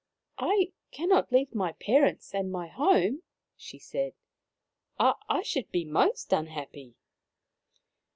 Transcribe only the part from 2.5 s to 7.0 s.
my home,,, she said." I should be most unhappy."